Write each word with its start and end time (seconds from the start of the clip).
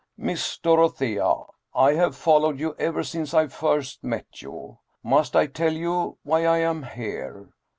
"Miss 0.17 0.57
Dorothea, 0.57 1.31
I 1.75 1.93
have 1.93 2.15
followed 2.15 2.59
you 2.59 2.73
ever 2.79 3.03
since 3.03 3.35
I 3.35 3.45
first 3.45 4.03
met 4.03 4.41
you. 4.41 4.79
Must 5.03 5.35
I 5.35 5.45
tell 5.45 5.73
you 5.73 6.17
why 6.23 6.43
I 6.43 6.57
am 6.57 6.81
here 6.81 7.51